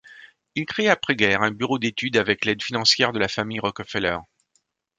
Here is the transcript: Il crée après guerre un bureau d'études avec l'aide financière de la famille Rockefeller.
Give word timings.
Il 0.55 0.65
crée 0.65 0.89
après 0.89 1.15
guerre 1.15 1.43
un 1.43 1.51
bureau 1.51 1.77
d'études 1.77 2.17
avec 2.17 2.43
l'aide 2.45 2.63
financière 2.63 3.11
de 3.11 3.19
la 3.19 3.27
famille 3.27 3.59
Rockefeller. 3.59 4.17